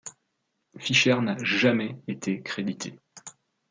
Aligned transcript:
Fisher 0.79 1.17
n'a 1.21 1.37
jamais 1.43 2.01
été 2.07 2.41
crédité. 2.41 2.99